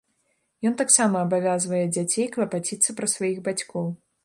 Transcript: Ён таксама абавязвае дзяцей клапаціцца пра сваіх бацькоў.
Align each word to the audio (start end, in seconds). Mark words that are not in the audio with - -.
Ён 0.69 0.73
таксама 0.81 1.17
абавязвае 1.25 1.83
дзяцей 1.95 2.27
клапаціцца 2.37 2.97
пра 3.01 3.13
сваіх 3.15 3.37
бацькоў. 3.49 3.85